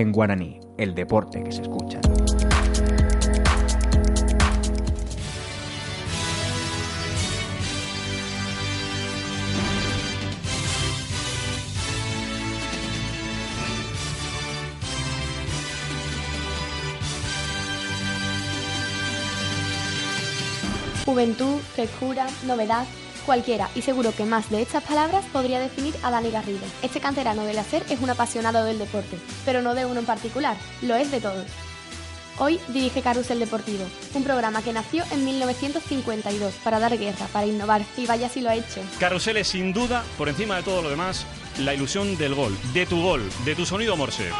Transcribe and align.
Origen 0.00 0.12
guaraní, 0.12 0.58
el 0.78 0.94
deporte 0.94 1.44
que 1.44 1.52
se 1.52 1.60
escucha. 1.60 2.00
Juventud, 21.04 21.58
frescura, 21.74 22.26
novedad, 22.46 22.86
cualquiera, 23.20 23.68
y 23.74 23.82
seguro 23.82 24.14
que 24.14 24.24
más 24.24 24.50
de 24.50 24.62
estas 24.62 24.82
palabras 24.84 25.24
podría 25.32 25.60
definir 25.60 25.94
a 26.02 26.10
Dani 26.10 26.30
Garrido. 26.30 26.66
Este 26.82 27.00
canterano 27.00 27.44
del 27.44 27.58
hacer 27.58 27.84
es 27.90 28.00
un 28.00 28.10
apasionado 28.10 28.64
del 28.64 28.78
deporte, 28.78 29.18
pero 29.44 29.62
no 29.62 29.74
de 29.74 29.86
uno 29.86 30.00
en 30.00 30.06
particular, 30.06 30.56
lo 30.82 30.96
es 30.96 31.10
de 31.10 31.20
todos. 31.20 31.46
Hoy 32.38 32.58
dirige 32.68 33.02
Carrusel 33.02 33.38
Deportivo, 33.38 33.84
un 34.14 34.24
programa 34.24 34.62
que 34.62 34.72
nació 34.72 35.04
en 35.12 35.24
1952 35.26 36.54
para 36.64 36.78
dar 36.78 36.96
guerra, 36.96 37.26
para 37.32 37.46
innovar, 37.46 37.82
y 37.98 38.06
vaya 38.06 38.30
si 38.30 38.40
lo 38.40 38.48
ha 38.48 38.54
hecho. 38.54 38.80
Carrusel 38.98 39.36
es 39.36 39.48
sin 39.48 39.74
duda, 39.74 40.02
por 40.16 40.28
encima 40.28 40.56
de 40.56 40.62
todo 40.62 40.80
lo 40.80 40.88
demás, 40.88 41.26
la 41.58 41.74
ilusión 41.74 42.16
del 42.16 42.34
gol, 42.34 42.56
de 42.72 42.86
tu 42.86 43.02
gol, 43.02 43.28
de 43.44 43.54
tu 43.54 43.66
sonido 43.66 43.94
morse. 43.96 44.30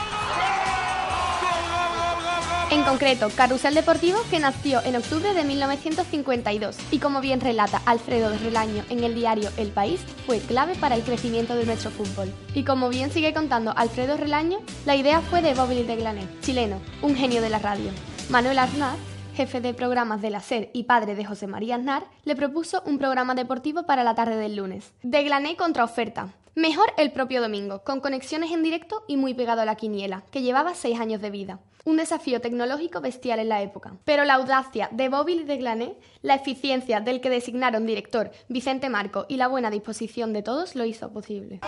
En 2.70 2.84
concreto, 2.84 3.30
Carrusel 3.34 3.74
Deportivo 3.74 4.20
que 4.30 4.38
nació 4.38 4.80
en 4.84 4.94
octubre 4.94 5.34
de 5.34 5.42
1952 5.42 6.76
y 6.92 7.00
como 7.00 7.20
bien 7.20 7.40
relata 7.40 7.82
Alfredo 7.84 8.30
Relaño 8.38 8.84
en 8.90 9.02
el 9.02 9.16
diario 9.16 9.50
El 9.56 9.70
País, 9.72 10.00
fue 10.24 10.38
clave 10.38 10.76
para 10.76 10.94
el 10.94 11.02
crecimiento 11.02 11.56
de 11.56 11.66
nuestro 11.66 11.90
fútbol. 11.90 12.32
Y 12.54 12.62
como 12.62 12.88
bien 12.88 13.10
sigue 13.10 13.34
contando 13.34 13.72
Alfredo 13.76 14.16
Relaño, 14.16 14.60
la 14.86 14.94
idea 14.94 15.20
fue 15.20 15.42
de 15.42 15.54
Bobby 15.54 15.82
de 15.82 15.96
Glané, 15.96 16.28
chileno, 16.42 16.80
un 17.02 17.16
genio 17.16 17.42
de 17.42 17.50
la 17.50 17.58
radio. 17.58 17.90
Manuel 18.28 18.60
Arnaz, 18.60 18.98
jefe 19.34 19.60
de 19.60 19.74
programas 19.74 20.22
de 20.22 20.30
la 20.30 20.38
SER 20.38 20.70
y 20.72 20.84
padre 20.84 21.16
de 21.16 21.24
José 21.24 21.48
María 21.48 21.74
Aznar, 21.74 22.04
le 22.22 22.36
propuso 22.36 22.84
un 22.86 22.98
programa 22.98 23.34
deportivo 23.34 23.82
para 23.82 24.04
la 24.04 24.14
tarde 24.14 24.36
del 24.36 24.54
lunes. 24.54 24.92
De 25.02 25.24
Glané 25.24 25.56
contra 25.56 25.82
oferta. 25.82 26.28
Mejor 26.54 26.92
el 26.98 27.10
propio 27.10 27.40
domingo, 27.40 27.82
con 27.82 28.00
conexiones 28.00 28.52
en 28.52 28.62
directo 28.62 29.02
y 29.08 29.16
muy 29.16 29.34
pegado 29.34 29.62
a 29.62 29.64
la 29.64 29.74
quiniela, 29.74 30.22
que 30.30 30.42
llevaba 30.42 30.74
seis 30.74 31.00
años 31.00 31.20
de 31.20 31.30
vida. 31.30 31.58
Un 31.84 31.96
desafío 31.96 32.40
tecnológico 32.40 33.00
bestial 33.00 33.38
en 33.38 33.48
la 33.48 33.62
época. 33.62 33.96
Pero 34.04 34.24
la 34.24 34.34
audacia 34.34 34.88
de 34.92 35.08
Bobby 35.08 35.32
y 35.34 35.44
de 35.44 35.56
Glané, 35.56 35.96
la 36.22 36.34
eficiencia 36.34 37.00
del 37.00 37.20
que 37.20 37.30
designaron 37.30 37.86
director 37.86 38.30
Vicente 38.48 38.88
Marco 38.88 39.26
y 39.28 39.36
la 39.36 39.48
buena 39.48 39.70
disposición 39.70 40.32
de 40.32 40.42
todos 40.42 40.74
lo 40.74 40.84
hizo 40.84 41.12
posible. 41.12 41.60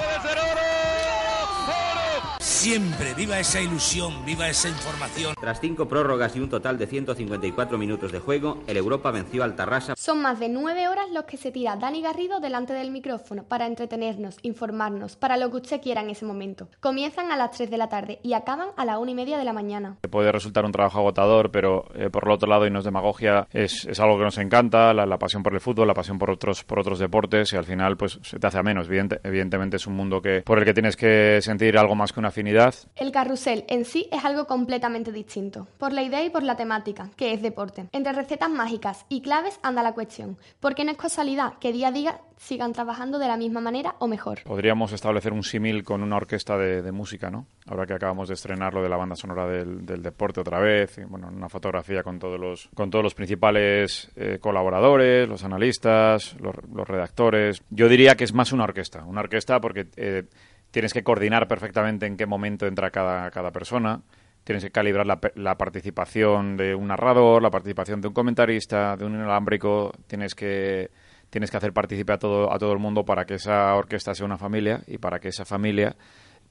Siempre, 2.62 3.12
viva 3.14 3.40
esa 3.40 3.60
ilusión, 3.60 4.24
viva 4.24 4.48
esa 4.48 4.68
información. 4.68 5.34
Tras 5.40 5.60
cinco 5.60 5.88
prórrogas 5.88 6.36
y 6.36 6.38
un 6.38 6.48
total 6.48 6.78
de 6.78 6.86
154 6.86 7.76
minutos 7.76 8.12
de 8.12 8.20
juego, 8.20 8.62
el 8.68 8.76
Europa 8.76 9.10
venció 9.10 9.42
al 9.42 9.56
Tarrasa. 9.56 9.94
Son 9.96 10.22
más 10.22 10.38
de 10.38 10.48
nueve 10.48 10.86
horas 10.86 11.10
los 11.10 11.24
que 11.24 11.36
se 11.36 11.50
tira 11.50 11.74
Dani 11.74 12.02
Garrido 12.02 12.38
delante 12.38 12.72
del 12.72 12.92
micrófono 12.92 13.42
para 13.42 13.66
entretenernos, 13.66 14.38
informarnos, 14.42 15.16
para 15.16 15.38
lo 15.38 15.50
que 15.50 15.56
usted 15.56 15.80
quiera 15.80 16.02
en 16.02 16.10
ese 16.10 16.24
momento. 16.24 16.68
Comienzan 16.78 17.32
a 17.32 17.36
las 17.36 17.50
3 17.50 17.68
de 17.68 17.78
la 17.78 17.88
tarde 17.88 18.20
y 18.22 18.34
acaban 18.34 18.68
a 18.76 18.84
la 18.84 19.00
una 19.00 19.10
y 19.10 19.16
media 19.16 19.38
de 19.38 19.44
la 19.44 19.52
mañana. 19.52 19.96
Puede 20.08 20.30
resultar 20.30 20.64
un 20.64 20.70
trabajo 20.70 21.00
agotador, 21.00 21.50
pero 21.50 21.86
eh, 21.96 22.10
por 22.10 22.26
el 22.26 22.30
otro 22.30 22.48
lado, 22.48 22.64
y 22.64 22.70
no 22.70 22.78
es 22.78 22.84
demagogia, 22.84 23.48
es, 23.50 23.86
es 23.86 23.98
algo 23.98 24.18
que 24.18 24.24
nos 24.24 24.38
encanta, 24.38 24.94
la, 24.94 25.04
la, 25.04 25.18
pasión 25.18 25.42
por 25.42 25.52
el 25.52 25.60
fútbol, 25.60 25.88
la 25.88 25.94
pasión 25.94 26.16
por 26.16 26.30
otros, 26.30 26.62
por 26.62 26.78
otros 26.78 27.00
deportes, 27.00 27.52
y 27.54 27.56
al 27.56 27.64
final 27.64 27.96
pues 27.96 28.20
se 28.22 28.38
te 28.38 28.46
hace 28.46 28.58
a 28.58 28.62
menos. 28.62 28.86
Evidente, 28.86 29.18
evidentemente 29.24 29.78
es 29.78 29.86
un 29.88 29.96
mundo 29.96 30.22
que 30.22 30.42
por 30.42 30.60
el 30.60 30.64
que 30.64 30.74
tienes 30.74 30.94
que 30.94 31.40
sentir 31.42 31.76
algo 31.76 31.96
más 31.96 32.12
que 32.12 32.20
una 32.20 32.28
afinidad. 32.28 32.51
El 32.96 33.12
carrusel 33.12 33.64
en 33.68 33.84
sí 33.84 34.08
es 34.12 34.24
algo 34.24 34.46
completamente 34.46 35.12
distinto, 35.12 35.66
por 35.78 35.92
la 35.92 36.02
idea 36.02 36.24
y 36.24 36.30
por 36.30 36.42
la 36.42 36.56
temática, 36.56 37.10
que 37.16 37.32
es 37.32 37.42
deporte. 37.42 37.86
Entre 37.92 38.12
recetas 38.12 38.50
mágicas 38.50 39.06
y 39.08 39.22
claves 39.22 39.58
anda 39.62 39.82
la 39.82 39.94
cuestión, 39.94 40.36
porque 40.60 40.84
no 40.84 40.90
es 40.90 40.98
casualidad 40.98 41.54
que 41.58 41.72
día 41.72 41.88
a 41.88 41.92
día 41.92 42.20
sigan 42.36 42.72
trabajando 42.72 43.18
de 43.18 43.28
la 43.28 43.36
misma 43.36 43.60
manera 43.60 43.94
o 44.00 44.08
mejor. 44.08 44.42
Podríamos 44.42 44.92
establecer 44.92 45.32
un 45.32 45.44
símil 45.44 45.84
con 45.84 46.02
una 46.02 46.16
orquesta 46.16 46.58
de, 46.58 46.82
de, 46.82 46.92
música, 46.92 47.30
¿no? 47.30 47.46
Ahora 47.66 47.86
que 47.86 47.94
acabamos 47.94 48.28
de 48.28 48.34
estrenar 48.34 48.74
lo 48.74 48.82
de 48.82 48.88
la 48.88 48.96
banda 48.96 49.14
sonora 49.14 49.46
del, 49.46 49.86
del 49.86 50.02
deporte 50.02 50.40
otra 50.40 50.58
vez, 50.58 50.98
y, 50.98 51.04
bueno, 51.04 51.28
una 51.28 51.48
fotografía 51.48 52.02
con 52.02 52.18
todos 52.18 52.40
los, 52.40 52.68
con 52.74 52.90
todos 52.90 53.04
los 53.04 53.14
principales 53.14 54.10
eh, 54.16 54.38
colaboradores, 54.40 55.28
los 55.28 55.44
analistas, 55.44 56.36
los, 56.40 56.56
los, 56.72 56.88
redactores. 56.88 57.62
Yo 57.70 57.88
diría 57.88 58.16
que 58.16 58.24
es 58.24 58.34
más 58.34 58.52
una 58.52 58.64
orquesta, 58.64 59.04
una 59.04 59.20
orquesta 59.20 59.60
porque 59.60 59.86
eh, 59.96 60.24
tienes 60.72 60.92
que 60.92 61.04
coordinar 61.04 61.46
perfectamente 61.46 62.06
en 62.06 62.16
qué 62.16 62.26
momento 62.26 62.66
entra 62.66 62.90
cada, 62.90 63.30
cada 63.30 63.52
persona. 63.52 64.00
Tienes 64.42 64.64
que 64.64 64.72
calibrar 64.72 65.06
la, 65.06 65.20
la, 65.36 65.56
participación 65.56 66.56
de 66.56 66.74
un 66.74 66.88
narrador, 66.88 67.40
la 67.40 67.50
participación 67.50 68.00
de 68.00 68.08
un 68.08 68.14
comentarista, 68.14 68.96
de 68.96 69.04
un 69.04 69.14
inalámbrico. 69.14 69.92
Tienes 70.08 70.34
que 70.34 70.90
tienes 71.30 71.50
que 71.50 71.56
hacer 71.56 71.72
partícipe 71.72 72.12
a 72.12 72.18
todo, 72.18 72.52
a 72.52 72.58
todo 72.58 72.72
el 72.72 72.78
mundo 72.78 73.04
para 73.04 73.24
que 73.24 73.34
esa 73.34 73.74
orquesta 73.74 74.14
sea 74.14 74.26
una 74.26 74.36
familia 74.36 74.82
y 74.86 74.98
para 74.98 75.18
que 75.18 75.28
esa 75.28 75.46
familia 75.46 75.96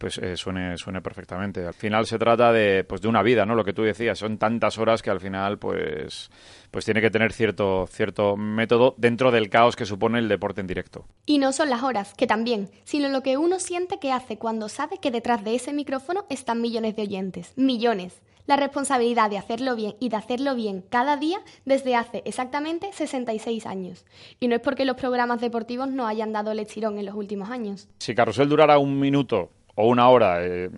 pues 0.02 0.18
eh, 0.18 0.36
suene, 0.36 0.80
suene 0.80 1.00
perfectamente. 1.00 1.64
Al 1.64 1.76
final 1.76 2.08
se 2.08 2.18
trata 2.18 2.52
de, 2.52 2.84
pues, 2.84 3.02
de 3.02 3.08
una 3.08 3.22
vida, 3.22 3.46
¿no? 3.46 3.54
Lo 3.54 3.64
que 3.64 3.72
tú 3.72 3.84
decías, 3.84 4.18
son 4.18 4.40
tantas 4.40 4.80
horas 4.80 5.04
que 5.04 5.12
al 5.12 5.20
final, 5.20 5.60
pues, 5.60 6.32
pues 6.72 6.86
tiene 6.86 7.02
que 7.02 7.12
tener 7.12 7.32
cierto, 7.32 7.86
cierto 7.86 8.36
método 8.36 8.96
dentro 8.98 9.30
del 9.30 9.52
caos 9.52 9.76
que 9.76 9.86
supone 9.86 10.18
el 10.18 10.28
deporte 10.28 10.60
en 10.60 10.66
directo. 10.66 11.06
Y 11.28 11.38
no 11.38 11.52
son 11.52 11.70
las 11.70 11.84
horas, 11.84 12.16
que 12.16 12.26
también, 12.26 12.72
sino 12.84 13.10
lo 13.10 13.22
que 13.22 13.38
uno 13.38 13.60
siente 13.60 14.00
que 14.00 14.12
hace 14.12 14.40
cuando 14.40 14.70
sabe 14.70 14.98
que 15.00 15.12
detrás 15.12 15.44
de 15.44 15.54
ese 15.54 15.72
micrófono 15.72 16.26
están 16.32 16.62
millones 16.62 16.96
de 16.96 17.04
oyentes. 17.04 17.54
Millones 17.56 18.24
la 18.48 18.56
responsabilidad 18.56 19.30
de 19.30 19.38
hacerlo 19.38 19.76
bien 19.76 19.96
y 20.00 20.10
de 20.10 20.18
hacerlo 20.18 20.56
bien 20.56 20.84
cada 20.90 21.18
día 21.18 21.40
desde 21.66 21.96
hace 21.96 22.22
exactamente 22.26 22.92
66 22.92 23.66
años. 23.66 24.06
Y 24.40 24.48
no 24.48 24.56
es 24.56 24.62
porque 24.62 24.86
los 24.86 24.98
programas 24.98 25.42
deportivos 25.42 25.90
no 25.90 26.08
hayan 26.08 26.34
dado 26.34 26.52
el 26.52 26.60
estirón 26.60 26.98
en 26.98 27.06
los 27.06 27.16
últimos 27.16 27.50
años. 27.50 27.88
Si 28.00 28.16
Carrusel 28.16 28.50
durara 28.50 28.78
un 28.78 29.00
minuto 29.00 29.52
o 29.76 29.88
una 29.88 30.10
hora 30.10 30.46
eh, 30.46 30.70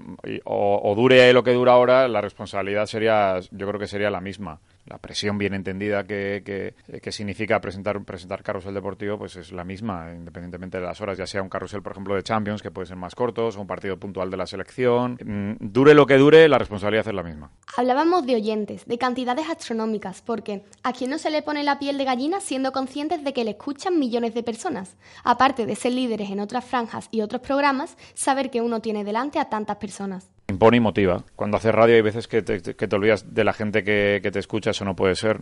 o, 0.45 0.81
o, 0.83 0.95
dure 0.95 1.31
lo 1.33 1.43
que 1.43 1.53
dura 1.53 1.73
ahora, 1.73 2.07
la 2.07 2.21
responsabilidad 2.21 2.85
sería, 2.85 3.39
yo 3.51 3.67
creo 3.67 3.79
que 3.79 3.87
sería 3.87 4.09
la 4.09 4.21
misma. 4.21 4.59
La 4.85 4.97
presión 4.97 5.37
bien 5.37 5.53
entendida 5.53 6.03
que, 6.03 6.73
que, 7.01 7.11
significa 7.11 7.61
presentar, 7.61 8.03
presentar 8.03 8.43
carrusel 8.43 8.73
deportivo, 8.73 9.17
pues 9.17 9.37
es 9.37 9.53
la 9.53 9.63
misma, 9.63 10.11
independientemente 10.13 10.79
de 10.79 10.85
las 10.85 10.99
horas, 10.99 11.17
ya 11.17 11.25
sea 11.25 11.41
un 11.41 11.47
carrusel, 11.47 11.81
por 11.81 11.93
ejemplo, 11.93 12.15
de 12.15 12.23
Champions, 12.23 12.61
que 12.61 12.69
puede 12.69 12.87
ser 12.87 12.97
más 12.97 13.15
cortos, 13.15 13.55
o 13.55 13.61
un 13.61 13.67
partido 13.67 13.97
puntual 13.97 14.29
de 14.29 14.35
la 14.35 14.45
selección. 14.45 15.17
Mm, 15.23 15.53
dure 15.59 15.93
lo 15.93 16.05
que 16.05 16.17
dure, 16.17 16.49
la 16.49 16.57
responsabilidad 16.57 17.07
es 17.07 17.13
la 17.13 17.23
misma. 17.23 17.51
Hablábamos 17.77 18.25
de 18.25 18.35
oyentes, 18.35 18.85
de 18.85 18.97
cantidades 18.97 19.49
astronómicas, 19.49 20.21
porque 20.21 20.65
a 20.83 20.91
quien 20.91 21.11
no 21.11 21.17
se 21.17 21.29
le 21.29 21.41
pone 21.41 21.63
la 21.63 21.79
piel 21.79 21.97
de 21.97 22.03
gallina 22.03 22.41
siendo 22.41 22.73
conscientes 22.73 23.23
de 23.23 23.31
que 23.31 23.45
le 23.45 23.51
escuchan 23.51 23.99
millones 23.99 24.33
de 24.33 24.43
personas. 24.43 24.97
Aparte 25.23 25.65
de 25.65 25.75
ser 25.75 25.93
líderes 25.93 26.29
en 26.29 26.41
otras 26.41 26.65
franjas 26.65 27.07
y 27.09 27.21
otros 27.21 27.41
programas, 27.41 27.97
saber 28.15 28.51
que 28.51 28.61
uno 28.61 28.81
tiene 28.81 29.05
delante 29.05 29.39
a 29.39 29.45
tantas 29.45 29.77
personas 29.77 30.32
impone 30.53 30.77
y 30.77 30.79
motiva. 30.79 31.23
Cuando 31.35 31.57
haces 31.57 31.73
radio 31.73 31.95
hay 31.95 32.01
veces 32.01 32.27
que 32.27 32.41
te, 32.41 32.95
olvidas 32.95 33.33
de 33.33 33.43
la 33.43 33.53
gente 33.53 33.83
que, 33.83 34.29
te 34.31 34.39
escucha, 34.39 34.71
eso 34.71 34.85
no 34.85 34.95
puede 34.95 35.15
ser. 35.15 35.39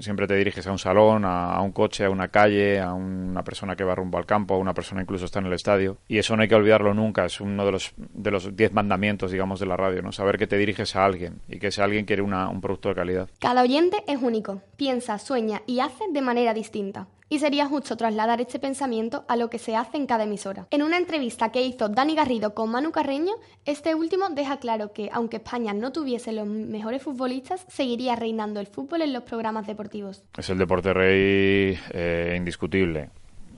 Siempre 0.00 0.26
te 0.26 0.34
diriges 0.34 0.66
a 0.66 0.72
un 0.72 0.78
salón, 0.80 1.24
a, 1.24 1.52
a, 1.52 1.60
un 1.60 1.70
coche, 1.70 2.04
a 2.04 2.10
una 2.10 2.28
calle, 2.28 2.80
a 2.80 2.94
una 2.94 3.44
persona 3.44 3.76
que 3.76 3.84
va 3.84 3.94
rumbo 3.94 4.18
al 4.18 4.26
campo, 4.26 4.54
a 4.54 4.58
una 4.58 4.74
persona 4.74 5.02
incluso 5.02 5.24
está 5.24 5.38
en 5.38 5.46
el 5.46 5.52
estadio. 5.52 5.98
Y 6.08 6.18
eso 6.18 6.34
no 6.34 6.42
hay 6.42 6.48
que 6.48 6.56
olvidarlo 6.56 6.94
nunca, 6.94 7.24
es 7.24 7.40
uno 7.40 7.64
de 7.64 7.70
los, 7.70 7.92
de 7.96 8.30
los 8.32 8.56
diez 8.56 8.72
mandamientos, 8.72 9.30
digamos, 9.30 9.60
de 9.60 9.66
la 9.66 9.76
radio, 9.76 10.02
¿no? 10.02 10.10
Saber 10.10 10.36
que 10.36 10.48
te 10.48 10.58
diriges 10.58 10.96
a 10.96 11.04
alguien 11.04 11.42
y 11.48 11.60
que 11.60 11.68
ese 11.68 11.80
alguien 11.80 12.06
quiere 12.06 12.22
una, 12.22 12.48
un 12.48 12.60
producto 12.60 12.88
de 12.88 12.96
calidad. 12.96 13.28
Cada 13.38 13.62
oyente 13.62 14.02
es 14.08 14.20
único, 14.20 14.62
piensa, 14.76 15.16
sueña 15.18 15.62
y 15.66 15.78
hace 15.78 16.04
de 16.12 16.22
manera 16.22 16.54
distinta. 16.54 17.06
Y 17.28 17.38
sería 17.38 17.66
justo 17.66 17.96
trasladar 17.96 18.40
este 18.40 18.58
pensamiento 18.58 19.24
a 19.28 19.36
lo 19.36 19.50
que 19.50 19.58
se 19.58 19.76
hace 19.76 19.96
en 19.96 20.06
cada 20.06 20.24
emisora. 20.24 20.66
En 20.70 20.82
una 20.82 20.96
entrevista 20.96 21.50
que 21.50 21.62
hizo 21.62 21.88
Dani 21.88 22.14
Garrido 22.14 22.54
con 22.54 22.70
Manu 22.70 22.92
Carreño, 22.92 23.34
este 23.64 23.94
último 23.94 24.28
deja 24.30 24.58
claro 24.58 24.92
que, 24.92 25.10
aunque 25.12 25.36
España 25.36 25.72
no 25.72 25.92
tuviese 25.92 26.32
los 26.32 26.46
mejores 26.46 27.02
futbolistas, 27.02 27.64
seguiría 27.68 28.16
reinando 28.16 28.60
el 28.60 28.66
fútbol 28.66 29.02
en 29.02 29.12
los 29.12 29.22
programas 29.22 29.66
deportivos. 29.66 30.24
Es 30.36 30.48
el 30.50 30.58
deporte 30.58 30.92
rey 30.92 31.78
eh, 31.90 32.34
indiscutible. 32.36 33.10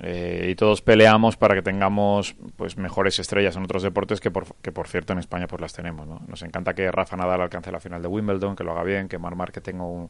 Eh, 0.02 0.49
y 0.50 0.55
todos 0.55 0.81
peleamos 0.81 1.37
para 1.37 1.55
que 1.55 1.61
tengamos 1.61 2.34
pues 2.56 2.78
mejores 2.78 3.19
estrellas 3.19 3.55
en 3.56 3.64
otros 3.64 3.82
deportes 3.82 4.19
que 4.19 4.31
por, 4.31 4.46
que 4.62 4.72
por 4.72 4.88
cierto 4.88 5.12
en 5.12 5.19
España 5.19 5.46
pues 5.46 5.61
las 5.61 5.75
tenemos 5.75 6.06
¿no? 6.06 6.22
nos 6.26 6.40
encanta 6.40 6.72
que 6.72 6.90
Rafa 6.90 7.19
Nadal 7.19 7.43
alcance 7.43 7.70
la 7.70 7.81
final 7.81 8.00
de 8.00 8.08
Wimbledon 8.08 8.56
que 8.56 8.64
lo 8.64 8.72
haga 8.72 8.82
bien 8.82 9.08
que 9.08 9.19
Mar 9.19 9.52
que 9.52 9.61
tenga 9.61 9.84
un, 9.84 10.08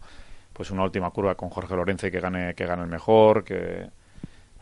pues 0.52 0.70
una 0.70 0.84
última 0.84 1.10
curva 1.10 1.34
con 1.34 1.48
Jorge 1.48 1.74
Lorenzo 1.74 2.06
y 2.06 2.10
que 2.10 2.20
gane 2.20 2.54
que 2.54 2.66
gane 2.66 2.82
el 2.82 2.88
mejor 2.88 3.44
que 3.44 3.88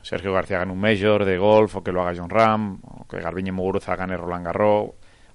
Sergio 0.02 0.32
García 0.32 0.58
gane 0.58 0.73
un 0.73 0.81
Major 0.81 1.25
de 1.25 1.38
golf 1.38 1.76
o 1.76 1.82
que 1.82 1.93
lo 1.93 2.02
haga 2.02 2.14
John 2.17 2.31
Ram 2.31 2.81
o 2.82 3.06
que 3.06 3.20
Garbiñe 3.20 3.52
Muguruza 3.52 3.96
gane 3.96 4.17
Roland 4.17 4.46
Garros 4.46 4.90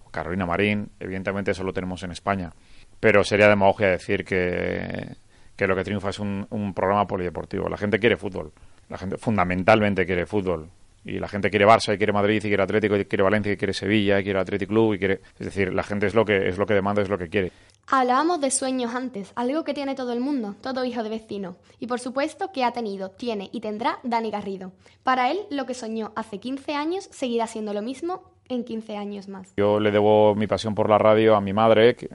o 0.05 0.09
Carolina 0.11 0.45
Marín. 0.45 0.89
Evidentemente 0.99 1.51
eso 1.51 1.63
lo 1.63 1.73
tenemos 1.73 2.01
en 2.03 2.11
España. 2.11 2.51
Pero 2.99 3.23
sería 3.23 3.47
demagogia 3.47 3.89
decir 3.89 4.23
que, 4.23 5.15
que 5.55 5.67
lo 5.67 5.75
que 5.75 5.83
triunfa 5.83 6.09
es 6.09 6.19
un, 6.19 6.47
un 6.49 6.73
programa 6.73 7.05
polideportivo. 7.05 7.67
La 7.69 7.77
gente 7.77 7.99
quiere 7.99 8.17
fútbol. 8.17 8.51
La 8.89 8.97
gente 8.97 9.17
fundamentalmente 9.17 10.05
quiere 10.05 10.25
fútbol. 10.25 10.69
Y 11.05 11.19
la 11.19 11.27
gente 11.27 11.49
quiere 11.49 11.65
Barça, 11.65 11.93
y 11.93 11.97
quiere 11.97 12.13
Madrid, 12.13 12.37
y 12.37 12.47
quiere 12.47 12.63
Atlético, 12.63 12.95
y 12.95 13.05
quiere 13.05 13.23
Valencia, 13.23 13.51
y 13.51 13.57
quiere 13.57 13.73
Sevilla, 13.73 14.19
y 14.19 14.23
quiere 14.23 14.39
Atlético 14.39 14.69
Club, 14.69 14.93
y 14.93 14.99
quiere... 14.99 15.21
Es 15.37 15.45
decir, 15.45 15.73
la 15.73 15.83
gente 15.83 16.07
es 16.07 16.15
lo 16.15 16.23
que, 16.23 16.47
es 16.47 16.57
lo 16.57 16.65
que 16.65 16.73
demanda, 16.73 17.01
es 17.01 17.09
lo 17.09 17.17
que 17.17 17.27
quiere. 17.29 17.51
Hablábamos 17.87 18.39
de 18.39 18.49
sueños 18.51 18.95
antes, 18.95 19.33
algo 19.35 19.65
que 19.65 19.73
tiene 19.73 19.95
todo 19.95 20.13
el 20.13 20.21
mundo, 20.21 20.55
todo 20.61 20.85
hijo 20.85 21.03
de 21.03 21.09
vecino. 21.09 21.57
Y 21.79 21.87
por 21.87 21.99
supuesto 21.99 22.51
que 22.53 22.63
ha 22.63 22.71
tenido, 22.71 23.09
tiene 23.09 23.49
y 23.51 23.59
tendrá 23.59 23.99
Dani 24.03 24.31
Garrido. 24.31 24.71
Para 25.03 25.29
él, 25.29 25.39
lo 25.49 25.65
que 25.65 25.73
soñó 25.73 26.13
hace 26.15 26.39
15 26.39 26.73
años 26.73 27.09
seguirá 27.11 27.47
siendo 27.47 27.73
lo 27.73 27.81
mismo 27.81 28.23
en 28.47 28.63
15 28.63 28.95
años 28.95 29.27
más. 29.27 29.53
Yo 29.57 29.81
le 29.81 29.91
debo 29.91 30.33
mi 30.35 30.47
pasión 30.47 30.73
por 30.73 30.89
la 30.89 30.97
radio 30.97 31.35
a 31.35 31.41
mi 31.41 31.51
madre, 31.51 31.95
que, 31.95 32.07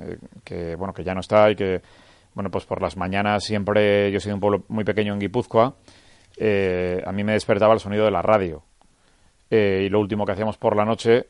que 0.43 0.75
bueno, 0.76 0.94
que 0.94 1.05
ya 1.05 1.12
no 1.12 1.20
está 1.20 1.50
y 1.50 1.56
que, 1.56 1.82
bueno, 2.35 2.50
pues 2.50 2.64
por 2.64 2.81
las 2.81 2.96
mañanas 2.96 3.44
siempre, 3.44 4.11
yo 4.11 4.20
soy 4.20 4.31
de 4.31 4.35
un 4.35 4.40
pueblo 4.40 4.64
muy 4.69 4.85
pequeño 4.85 5.12
en 5.12 5.20
Guipúzcoa, 5.20 5.75
eh, 6.37 7.02
a 7.05 7.12
mí 7.12 7.25
me 7.25 7.32
despertaba 7.32 7.75
el 7.75 7.81
sonido 7.81 8.05
de 8.05 8.11
la 8.11 8.23
radio. 8.23 8.62
Eh, 9.50 9.85
y 9.87 9.89
lo 9.89 10.00
último 10.00 10.27
que 10.27 10.33
hacíamos 10.33 10.59
por 10.59 10.77
la 10.77 10.85
noche, 10.85 11.27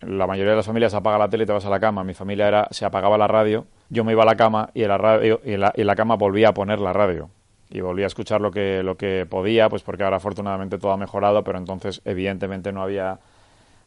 la 0.00 0.26
mayoría 0.26 0.52
de 0.52 0.56
las 0.56 0.66
familias 0.66 0.94
apaga 0.94 1.18
la 1.18 1.28
tele 1.28 1.44
y 1.44 1.46
te 1.46 1.52
vas 1.52 1.66
a 1.66 1.70
la 1.70 1.80
cama. 1.80 2.04
Mi 2.04 2.14
familia 2.14 2.48
era, 2.48 2.68
se 2.70 2.84
apagaba 2.84 3.18
la 3.18 3.28
radio, 3.28 3.66
yo 3.88 4.04
me 4.04 4.12
iba 4.12 4.22
a 4.22 4.26
la 4.26 4.36
cama 4.36 4.70
y 4.74 4.84
la, 4.84 4.98
radio, 4.98 5.40
y 5.44 5.56
la, 5.56 5.72
la 5.74 5.96
cama 5.96 6.16
volvía 6.16 6.48
a 6.48 6.54
poner 6.54 6.78
la 6.78 6.92
radio. 6.92 7.30
Y 7.70 7.80
volvía 7.80 8.06
a 8.06 8.08
escuchar 8.08 8.40
lo 8.40 8.50
que, 8.50 8.82
lo 8.82 8.96
que 8.96 9.26
podía, 9.28 9.68
pues 9.68 9.82
porque 9.82 10.02
ahora 10.02 10.16
afortunadamente 10.16 10.78
todo 10.78 10.90
ha 10.90 10.96
mejorado, 10.96 11.44
pero 11.44 11.58
entonces 11.58 12.02
evidentemente 12.04 12.72
no 12.72 12.82
había 12.82 13.20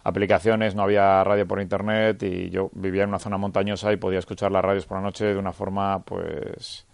aplicaciones, 0.03 0.75
no 0.75 0.83
había 0.83 1.23
radio 1.23 1.47
por 1.47 1.61
internet 1.61 2.21
y 2.23 2.49
yo 2.49 2.69
vivía 2.73 3.03
en 3.03 3.09
una 3.09 3.19
zona 3.19 3.37
montañosa 3.37 3.91
y 3.91 3.97
podía 3.97 4.19
escuchar 4.19 4.51
las 4.51 4.63
radios 4.63 4.85
por 4.85 4.97
la 4.97 5.03
noche 5.03 5.25
de 5.25 5.37
una 5.37 5.53
forma 5.53 5.99
pues 5.99 6.85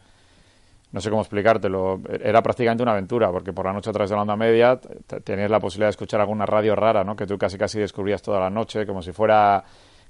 no 0.91 1.01
sé 1.01 1.09
cómo 1.09 1.21
explicártelo, 1.21 2.01
era 2.23 2.41
prácticamente 2.41 2.83
una 2.83 2.93
aventura, 2.93 3.31
porque 3.31 3.53
por 3.53 3.65
la 3.65 3.73
noche 3.73 3.91
atrás 3.91 4.09
de 4.09 4.15
la 4.15 4.23
onda 4.23 4.35
media 4.35 4.79
tenías 5.23 5.51
la 5.51 5.59
posibilidad 5.59 5.87
de 5.87 5.91
escuchar 5.91 6.19
alguna 6.21 6.45
radio 6.45 6.75
rara, 6.75 7.03
¿no? 7.03 7.15
Que 7.15 7.27
tú 7.27 7.37
casi 7.37 7.57
casi 7.57 7.79
descubrías 7.79 8.21
toda 8.21 8.39
la 8.39 8.49
noche, 8.49 8.85
como 8.85 9.01
si 9.01 9.11
fuera 9.11 9.63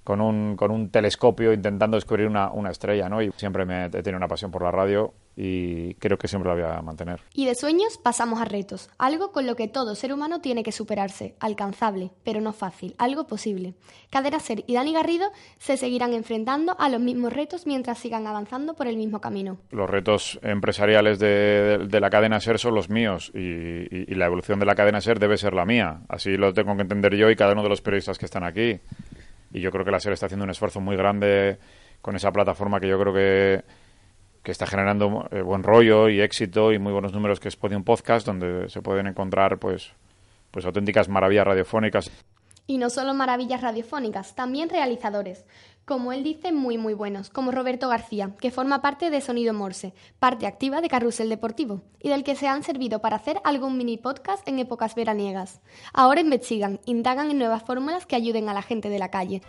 con 0.04 0.22
un, 0.22 0.56
con 0.56 0.72
un 0.72 0.90
telescopio 0.90 1.52
intentando 1.52 1.98
descubrir 1.98 2.28
una, 2.28 2.52
una 2.52 2.72
estrella, 2.72 3.10
¿no? 3.10 3.22
Y 3.22 3.31
siempre 3.36 3.66
me 3.66 3.86
he 3.86 3.90
tenido 3.90 4.18
una 4.18 4.28
pasión 4.28 4.52
por 4.52 4.64
la 4.64 4.72
radio 4.72 5.14
y 5.42 5.94
creo 5.96 6.18
que 6.18 6.28
siempre 6.28 6.50
la 6.50 6.56
voy 6.56 6.78
a 6.78 6.82
mantener. 6.82 7.22
Y 7.34 7.46
de 7.46 7.56
sueños 7.56 7.98
pasamos 7.98 8.42
a 8.42 8.46
retos, 8.46 8.90
algo 8.98 9.32
con 9.32 9.48
lo 9.48 9.56
que 9.56 9.70
todo 9.70 9.96
ser 9.96 10.12
humano 10.12 10.42
tiene 10.42 10.64
que 10.64 10.74
superarse, 10.74 11.36
alcanzable, 11.40 12.12
pero 12.26 12.42
no 12.42 12.52
fácil, 12.52 12.94
algo 12.98 13.26
posible. 13.26 13.74
Cadena 14.10 14.42
Ser 14.42 14.66
y 14.68 14.74
Dani 14.74 14.92
Garrido 14.92 15.32
se 15.58 15.78
seguirán 15.78 16.14
enfrentando 16.14 16.76
a 16.78 16.90
los 16.90 17.00
mismos 17.00 17.32
retos 17.32 17.66
mientras 17.66 18.00
sigan 18.00 18.28
avanzando 18.28 18.74
por 18.74 18.88
el 18.88 18.98
mismo 18.98 19.22
camino. 19.22 19.60
Los 19.72 19.90
retos 19.90 20.40
empresariales 20.44 21.20
de, 21.20 21.86
de, 21.88 22.00
la 22.02 22.10
cadena 22.10 22.42
Ser 22.42 22.60
son 22.60 22.76
los 22.76 22.90
míos 22.90 23.32
y, 23.34 23.40
y, 23.40 24.06
y 24.10 24.16
la 24.16 24.26
evolución 24.26 24.60
de 24.60 24.66
la 24.66 24.76
cadena 24.76 25.00
Ser 25.00 25.20
debe 25.20 25.38
ser 25.38 25.54
la 25.54 25.66
mía. 25.66 26.02
Así 26.10 26.36
lo 26.36 26.54
tengo 26.54 26.76
que 26.76 26.82
entender 26.82 27.16
yo 27.16 27.30
y 27.30 27.38
cada 27.38 27.54
uno 27.54 27.64
de 27.64 27.70
los 27.70 27.82
periodistas 27.82 28.18
que 28.18 28.26
están 28.26 28.44
aquí 28.44 28.82
y 29.52 29.62
yo 29.62 29.72
creo 29.72 29.86
que 29.86 29.92
la 29.92 30.00
SER 30.00 30.14
está 30.14 30.28
haciendo 30.28 30.44
un 30.44 30.52
esfuerzo 30.52 30.80
muy 30.80 30.96
grande 30.96 31.58
con 32.02 32.16
esa 32.16 32.32
plataforma 32.32 32.80
que 32.80 32.88
yo 32.88 33.00
creo 33.00 33.14
que, 33.14 33.64
que 34.44 34.52
está 34.52 34.66
generando 34.66 35.28
eh, 35.32 35.42
buen 35.42 35.64
rollo 35.64 36.10
y 36.10 36.22
éxito 36.22 36.72
y 36.72 36.80
muy 36.80 36.94
buenos 36.94 37.14
números 37.14 37.40
que 37.40 37.48
es 37.48 37.56
Podium 37.56 37.84
Podcast, 37.84 38.26
donde 38.26 38.70
se 38.70 38.82
pueden 38.82 39.08
encontrar 39.08 39.60
pues, 39.60 39.92
pues 40.52 40.66
auténticas 40.66 41.10
maravillas 41.10 41.46
radiofónicas. 41.46 42.12
Y 42.68 42.78
no 42.78 42.90
solo 42.92 43.16
maravillas 43.16 43.62
radiofónicas, 43.62 44.36
también 44.36 44.70
realizadores, 44.70 45.44
como 45.86 46.14
él 46.14 46.24
dice, 46.24 46.52
muy 46.52 46.78
muy 46.78 46.94
buenos, 46.94 47.32
como 47.32 47.50
Roberto 47.50 47.90
García, 47.90 48.36
que 48.40 48.52
forma 48.52 48.80
parte 48.80 49.10
de 49.10 49.22
Sonido 49.22 49.56
Morse, 49.56 49.96
parte 50.20 50.46
activa 50.46 50.80
de 50.80 50.88
Carrusel 50.88 51.30
Deportivo, 51.30 51.82
y 52.00 52.10
del 52.10 52.24
que 52.24 52.36
se 52.36 52.48
han 52.48 52.62
servido 52.62 53.02
para 53.02 53.16
hacer 53.16 53.42
algún 53.44 53.76
mini 53.76 53.98
podcast 53.98 54.48
en 54.48 54.60
épocas 54.60 54.94
veraniegas. 54.94 55.62
Ahora 55.94 56.22
investigan, 56.22 56.80
indagan 56.86 57.32
en 57.32 57.40
nuevas 57.40 57.64
fórmulas 57.64 58.06
que 58.06 58.16
ayuden 58.16 58.50
a 58.50 58.54
la 58.54 58.62
gente 58.62 58.90
de 58.90 59.00
la 59.00 59.10
calle. 59.10 59.42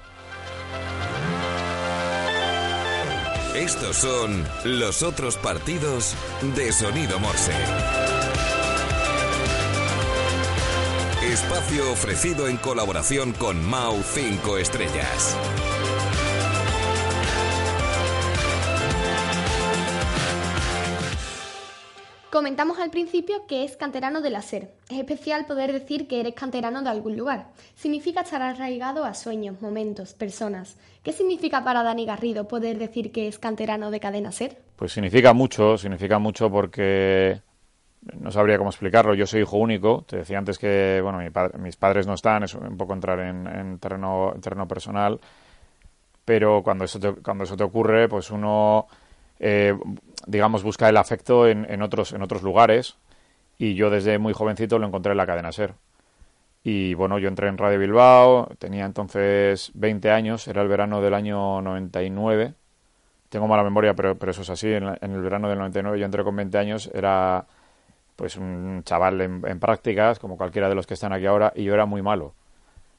Estos 3.54 3.96
son 3.96 4.44
los 4.64 5.02
otros 5.02 5.36
partidos 5.36 6.14
de 6.54 6.72
Sonido 6.72 7.18
Morse. 7.18 7.52
Espacio 11.22 11.90
ofrecido 11.90 12.46
en 12.46 12.56
colaboración 12.56 13.32
con 13.32 13.64
Mau 13.68 14.02
5 14.04 14.56
Estrellas. 14.58 15.36
Comentamos 22.30 22.78
al 22.78 22.90
principio 22.90 23.44
que 23.48 23.64
es 23.64 23.76
canterano 23.76 24.20
de 24.20 24.30
la 24.30 24.40
SER. 24.40 24.70
Es 24.88 24.98
especial 24.98 25.46
poder 25.46 25.72
decir 25.72 26.06
que 26.06 26.20
eres 26.20 26.34
canterano 26.34 26.80
de 26.80 26.88
algún 26.88 27.16
lugar. 27.16 27.48
Significa 27.74 28.20
estar 28.20 28.40
arraigado 28.40 29.04
a 29.04 29.14
sueños, 29.14 29.60
momentos, 29.60 30.14
personas. 30.14 30.78
¿Qué 31.02 31.12
significa 31.12 31.64
para 31.64 31.82
Dani 31.82 32.06
Garrido 32.06 32.46
poder 32.46 32.78
decir 32.78 33.10
que 33.10 33.26
es 33.26 33.40
canterano 33.40 33.90
de 33.90 33.98
Cadena 33.98 34.30
SER? 34.30 34.56
Pues 34.76 34.92
significa 34.92 35.32
mucho, 35.32 35.76
significa 35.76 36.20
mucho 36.20 36.48
porque 36.48 37.42
no 38.20 38.30
sabría 38.30 38.58
cómo 38.58 38.70
explicarlo. 38.70 39.14
Yo 39.14 39.26
soy 39.26 39.40
hijo 39.40 39.56
único. 39.56 40.04
Te 40.06 40.18
decía 40.18 40.38
antes 40.38 40.56
que 40.56 41.00
bueno, 41.02 41.18
mi 41.18 41.30
padre, 41.30 41.58
mis 41.58 41.74
padres 41.74 42.06
no 42.06 42.14
están, 42.14 42.44
es 42.44 42.54
un 42.54 42.76
poco 42.76 42.92
entrar 42.92 43.18
en, 43.18 43.44
en 43.48 43.78
terreno, 43.80 44.32
en 44.36 44.40
terreno 44.40 44.68
personal. 44.68 45.20
Pero 46.24 46.62
cuando 46.62 46.84
eso 46.84 47.00
te, 47.00 47.12
cuando 47.12 47.42
eso 47.42 47.56
te 47.56 47.64
ocurre, 47.64 48.08
pues 48.08 48.30
uno 48.30 48.86
eh, 49.40 49.76
digamos, 50.26 50.62
busca 50.62 50.88
el 50.88 50.96
afecto 50.96 51.48
en, 51.48 51.66
en, 51.68 51.82
otros, 51.82 52.12
en 52.12 52.22
otros 52.22 52.42
lugares 52.42 52.96
y 53.60 53.74
yo 53.74 53.90
desde 53.90 54.18
muy 54.18 54.32
jovencito 54.32 54.78
lo 54.78 54.86
encontré 54.86 55.12
en 55.12 55.18
la 55.18 55.26
cadena 55.26 55.52
SER. 55.52 55.74
Y 56.62 56.94
bueno, 56.94 57.18
yo 57.18 57.28
entré 57.28 57.48
en 57.48 57.58
Radio 57.58 57.78
Bilbao, 57.78 58.48
tenía 58.58 58.84
entonces 58.84 59.70
20 59.74 60.10
años, 60.10 60.48
era 60.48 60.62
el 60.62 60.68
verano 60.68 61.00
del 61.00 61.14
año 61.14 61.60
99. 61.62 62.54
Tengo 63.28 63.48
mala 63.48 63.62
memoria, 63.62 63.94
pero, 63.94 64.18
pero 64.18 64.32
eso 64.32 64.42
es 64.42 64.50
así. 64.50 64.68
En, 64.72 64.84
el 64.84 65.22
verano 65.22 65.48
del 65.48 65.58
99 65.58 65.98
yo 65.98 66.04
entré 66.04 66.24
con 66.24 66.36
20 66.36 66.58
años, 66.58 66.90
era 66.94 67.46
pues 68.16 68.36
un 68.36 68.82
chaval 68.84 69.20
en, 69.20 69.60
prácticas, 69.60 70.18
como 70.18 70.36
cualquiera 70.36 70.68
de 70.68 70.74
los 70.74 70.86
que 70.86 70.94
están 70.94 71.12
aquí 71.12 71.26
ahora, 71.26 71.52
y 71.54 71.64
yo 71.64 71.74
era 71.74 71.86
muy 71.86 72.02
malo. 72.02 72.34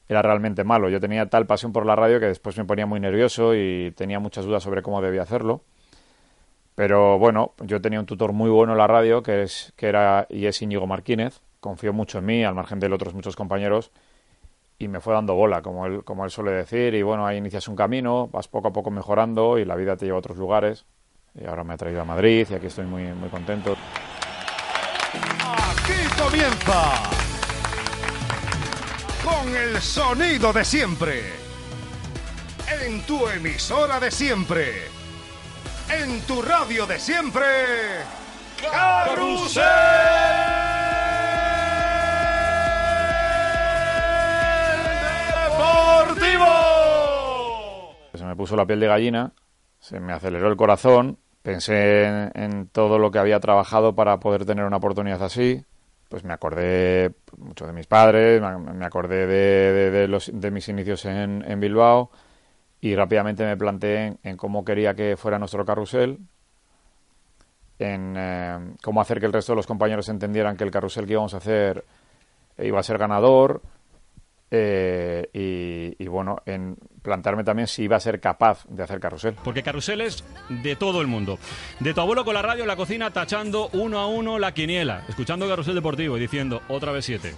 Era 0.08 0.22
realmente 0.22 0.64
malo. 0.64 0.88
Yo 0.88 1.00
tenía 1.00 1.26
tal 1.28 1.46
pasión 1.46 1.72
por 1.72 1.86
la 1.86 1.96
radio 1.96 2.20
que 2.20 2.26
después 2.26 2.56
me 2.58 2.64
ponía 2.64 2.86
muy 2.86 3.00
nervioso 3.00 3.54
y 3.54 3.92
tenía 3.96 4.18
muchas 4.20 4.44
dudas 4.44 4.62
sobre 4.62 4.82
cómo 4.82 5.00
debía 5.02 5.22
hacerlo. 5.22 5.62
Pero 6.74 7.18
bueno, 7.18 7.52
yo 7.60 7.80
tenía 7.80 8.00
un 8.00 8.06
tutor 8.06 8.32
muy 8.32 8.50
bueno 8.50 8.72
en 8.72 8.78
la 8.78 8.86
radio, 8.86 9.22
que, 9.22 9.42
es, 9.42 9.72
que 9.76 9.88
era 9.88 10.26
y 10.30 10.46
es 10.46 10.60
Íñigo 10.62 10.86
Martínez. 10.86 11.40
Confió 11.60 11.92
mucho 11.92 12.18
en 12.18 12.26
mí, 12.26 12.44
al 12.44 12.54
margen 12.54 12.80
de 12.80 12.92
otros 12.92 13.14
muchos 13.14 13.36
compañeros, 13.36 13.92
y 14.78 14.88
me 14.88 15.00
fue 15.00 15.14
dando 15.14 15.34
bola, 15.34 15.62
como 15.62 15.86
él, 15.86 16.02
como 16.02 16.24
él 16.24 16.30
suele 16.30 16.52
decir. 16.52 16.94
Y 16.94 17.02
bueno, 17.02 17.26
ahí 17.26 17.36
inicias 17.36 17.68
un 17.68 17.76
camino, 17.76 18.28
vas 18.28 18.48
poco 18.48 18.68
a 18.68 18.72
poco 18.72 18.90
mejorando 18.90 19.58
y 19.58 19.64
la 19.64 19.76
vida 19.76 19.96
te 19.96 20.06
lleva 20.06 20.16
a 20.16 20.20
otros 20.20 20.38
lugares. 20.38 20.86
Y 21.34 21.46
ahora 21.46 21.62
me 21.62 21.74
ha 21.74 21.76
traído 21.76 22.00
a 22.00 22.04
Madrid 22.04 22.46
y 22.50 22.54
aquí 22.54 22.66
estoy 22.66 22.86
muy, 22.86 23.04
muy 23.04 23.28
contento. 23.28 23.76
Aquí 25.12 26.20
comienza 26.20 27.10
con 29.22 29.54
el 29.54 29.80
sonido 29.80 30.52
de 30.52 30.64
siempre. 30.64 31.22
En 32.84 33.02
tu 33.02 33.28
emisora 33.28 34.00
de 34.00 34.10
siempre 34.10 35.01
en 36.00 36.20
tu 36.22 36.40
radio 36.42 36.86
de 36.86 36.98
siempre, 36.98 37.44
Carrusel 38.60 39.62
Deportivo. 45.48 46.46
Se 48.14 48.24
me 48.24 48.36
puso 48.36 48.56
la 48.56 48.66
piel 48.66 48.80
de 48.80 48.86
gallina, 48.86 49.32
se 49.78 50.00
me 50.00 50.12
aceleró 50.12 50.48
el 50.48 50.56
corazón, 50.56 51.18
pensé 51.42 52.04
en, 52.04 52.32
en 52.34 52.68
todo 52.68 52.98
lo 52.98 53.10
que 53.10 53.18
había 53.18 53.40
trabajado 53.40 53.94
para 53.94 54.18
poder 54.18 54.44
tener 54.44 54.64
una 54.64 54.78
oportunidad 54.78 55.22
así 55.22 55.64
pues 56.12 56.24
me 56.24 56.34
acordé 56.34 57.14
mucho 57.38 57.66
de 57.66 57.72
mis 57.72 57.86
padres, 57.86 58.38
me 58.42 58.84
acordé 58.84 59.26
de, 59.26 60.06
los, 60.08 60.30
de 60.30 60.50
mis 60.50 60.68
inicios 60.68 61.06
en, 61.06 61.42
en, 61.48 61.58
Bilbao 61.58 62.10
y 62.82 62.94
rápidamente 62.94 63.46
me 63.46 63.56
planteé 63.56 64.18
en, 64.22 64.36
cómo 64.36 64.64
quería 64.64 64.92
que 64.92 65.16
fuera 65.16 65.38
nuestro 65.38 65.64
carrusel, 65.64 66.18
en 67.78 68.14
eh, 68.18 68.58
cómo 68.82 69.00
hacer 69.00 69.20
que 69.20 69.26
el 69.26 69.32
resto 69.32 69.52
de 69.52 69.56
los 69.56 69.66
compañeros 69.66 70.10
entendieran 70.10 70.56
que 70.56 70.64
el 70.64 70.70
carrusel 70.70 71.06
que 71.06 71.12
íbamos 71.12 71.32
a 71.32 71.38
hacer 71.38 71.84
iba 72.58 72.78
a 72.78 72.82
ser 72.82 72.98
ganador, 72.98 73.62
eh, 74.54 75.96
y, 75.98 76.06
bueno, 76.08 76.42
en 76.44 76.76
plantearme 77.00 77.42
también 77.42 77.66
si 77.66 77.84
iba 77.84 77.96
a 77.96 78.00
ser 78.00 78.20
capaz 78.20 78.66
de 78.68 78.82
hacer 78.82 79.00
carrusel. 79.00 79.34
Porque 79.42 79.62
carrusel 79.62 80.02
es 80.02 80.22
de 80.50 80.76
todo 80.76 81.00
el 81.00 81.06
mundo. 81.06 81.38
De 81.80 81.94
tu 81.94 82.02
abuelo 82.02 82.22
con 82.24 82.34
la 82.34 82.42
radio 82.42 82.62
en 82.62 82.68
la 82.68 82.76
cocina 82.76 83.10
tachando 83.10 83.70
uno 83.72 83.98
a 83.98 84.06
uno 84.08 84.38
la 84.38 84.52
quiniela, 84.52 85.04
escuchando 85.08 85.48
carrusel 85.48 85.74
deportivo 85.74 86.18
y 86.18 86.20
diciendo 86.20 86.60
otra 86.68 86.92
vez 86.92 87.06
siete 87.06 87.34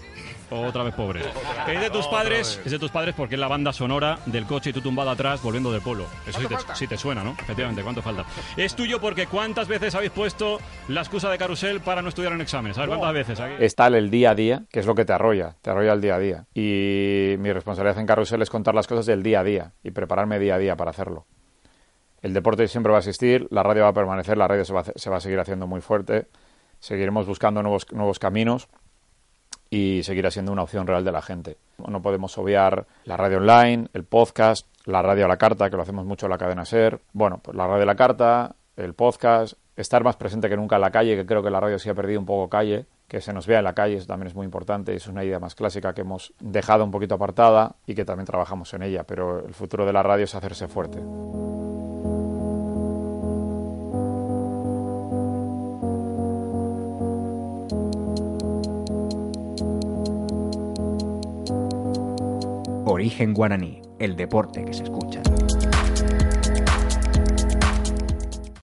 otra 0.60 0.82
vez 0.82 0.94
pobre. 0.94 1.20
Es 1.68 1.80
de 1.80 1.90
tus 1.90 2.06
padres, 2.08 2.60
es 2.64 2.72
de 2.72 2.78
tus 2.78 2.90
padres 2.90 3.14
porque 3.16 3.34
es 3.36 3.40
la 3.40 3.48
banda 3.48 3.72
sonora 3.72 4.18
del 4.26 4.44
coche 4.44 4.70
y 4.70 4.72
tú 4.72 4.80
tumbado 4.80 5.10
atrás 5.10 5.42
volviendo 5.42 5.72
del 5.72 5.80
polo. 5.80 6.06
Eso 6.26 6.40
sí 6.74 6.86
te, 6.86 6.98
suena, 6.98 7.24
¿no? 7.24 7.32
Efectivamente, 7.40 7.82
¿cuánto 7.82 8.02
falta? 8.02 8.24
Es 8.56 8.76
tuyo 8.76 9.00
porque 9.00 9.26
¿cuántas 9.26 9.66
veces 9.66 9.94
habéis 9.94 10.12
puesto 10.12 10.58
la 10.88 11.00
excusa 11.00 11.30
de 11.30 11.38
carrusel 11.38 11.80
para 11.80 12.02
no 12.02 12.10
estudiar 12.10 12.32
en 12.32 12.42
exámenes? 12.42 12.76
A 12.76 12.82
ver, 12.82 12.90
¿cuántas 12.90 13.12
veces? 13.14 13.40
Está 13.58 13.86
el 13.86 14.10
día 14.10 14.30
a 14.30 14.34
día, 14.34 14.64
que 14.70 14.80
es 14.80 14.86
lo 14.86 14.94
que 14.94 15.04
te 15.04 15.12
arrolla, 15.12 15.56
te 15.62 15.70
arrolla 15.70 15.94
el 15.94 16.00
día 16.00 16.16
a 16.16 16.18
día. 16.18 16.46
Y 16.54 17.36
mi 17.38 17.52
responsabilidad 17.52 17.98
en 17.98 18.06
carrusel 18.06 18.42
es 18.42 18.50
contar 18.50 18.74
las 18.74 18.86
cosas 18.86 19.06
del 19.06 19.22
día 19.22 19.40
a 19.40 19.44
día 19.44 19.72
y 19.82 19.90
prepararme 19.90 20.38
día 20.38 20.56
a 20.56 20.58
día 20.58 20.76
para 20.76 20.90
hacerlo. 20.90 21.26
El 22.22 22.32
deporte 22.32 22.68
siempre 22.68 22.90
va 22.90 22.98
a 22.98 23.00
existir, 23.00 23.46
la 23.50 23.62
radio 23.62 23.82
va 23.82 23.88
a 23.88 23.94
permanecer, 23.94 24.38
la 24.38 24.48
radio 24.48 24.64
se 24.64 24.72
va 24.72 24.80
a, 24.80 24.84
se 24.84 25.10
va 25.10 25.16
a 25.16 25.20
seguir 25.20 25.40
haciendo 25.40 25.66
muy 25.66 25.80
fuerte, 25.80 26.28
seguiremos 26.78 27.26
buscando 27.26 27.62
nuevos, 27.62 27.86
nuevos 27.92 28.18
caminos 28.18 28.68
y 29.70 30.02
seguirá 30.02 30.30
siendo 30.30 30.52
una 30.52 30.62
opción 30.62 30.86
real 30.86 31.04
de 31.04 31.12
la 31.12 31.22
gente. 31.22 31.56
No 31.86 32.02
podemos 32.02 32.36
obviar 32.38 32.86
la 33.04 33.16
radio 33.16 33.38
online, 33.38 33.88
el 33.92 34.04
podcast, 34.04 34.66
la 34.84 35.02
radio 35.02 35.24
a 35.24 35.28
la 35.28 35.36
carta, 35.36 35.70
que 35.70 35.76
lo 35.76 35.82
hacemos 35.82 36.04
mucho 36.04 36.26
en 36.26 36.30
la 36.30 36.38
cadena 36.38 36.64
SER. 36.64 37.00
Bueno, 37.12 37.38
pues 37.42 37.56
la 37.56 37.66
radio 37.66 37.82
a 37.82 37.86
la 37.86 37.96
carta, 37.96 38.54
el 38.76 38.94
podcast, 38.94 39.54
estar 39.76 40.04
más 40.04 40.16
presente 40.16 40.48
que 40.48 40.56
nunca 40.56 40.76
en 40.76 40.82
la 40.82 40.90
calle, 40.90 41.16
que 41.16 41.26
creo 41.26 41.42
que 41.42 41.50
la 41.50 41.60
radio 41.60 41.78
sí 41.78 41.88
ha 41.88 41.94
perdido 41.94 42.20
un 42.20 42.26
poco 42.26 42.48
calle, 42.48 42.86
que 43.08 43.20
se 43.20 43.32
nos 43.32 43.46
vea 43.46 43.58
en 43.58 43.64
la 43.64 43.74
calle, 43.74 43.96
eso 43.96 44.06
también 44.06 44.28
es 44.28 44.34
muy 44.34 44.44
importante, 44.44 44.94
es 44.94 45.06
una 45.06 45.24
idea 45.24 45.38
más 45.38 45.54
clásica 45.54 45.92
que 45.92 46.02
hemos 46.02 46.32
dejado 46.40 46.84
un 46.84 46.90
poquito 46.90 47.14
apartada 47.16 47.76
y 47.86 47.94
que 47.94 48.04
también 48.04 48.26
trabajamos 48.26 48.72
en 48.74 48.82
ella, 48.82 49.04
pero 49.04 49.44
el 49.44 49.54
futuro 49.54 49.84
de 49.86 49.92
la 49.92 50.02
radio 50.02 50.24
es 50.24 50.34
hacerse 50.34 50.68
fuerte. 50.68 51.00
Origen 63.04 63.34
Guaraní, 63.34 63.82
el 63.98 64.16
deporte 64.16 64.64
que 64.64 64.72
se 64.72 64.84
escucha. 64.84 65.20